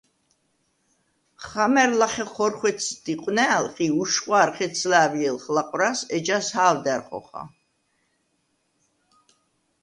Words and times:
ხამა̈რ 1.45 1.91
ლახე 1.99 2.25
ხორხვეცდ 2.33 3.05
იყვნა̄̈ლხ 3.13 3.75
ი 3.85 3.87
უშხვა̄რ 4.01 4.49
ხეცლა̈ვჲე̄ლხ 4.55 5.45
ლაყვრას, 5.55 5.99
ეჯას 6.15 6.47
ჰა̄ვდა̈რ 6.55 7.01
ხოხა. 7.07 7.43